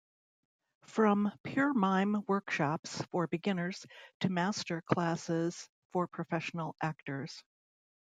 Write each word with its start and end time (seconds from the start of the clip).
From 0.85 1.31
pure 1.43 1.75
mime 1.75 2.23
workshops 2.27 3.03
for 3.11 3.27
beginners 3.27 3.85
to 4.21 4.29
master 4.31 4.81
classes 4.81 5.69
for 5.93 6.07
professional 6.07 6.75
actors. 6.81 7.43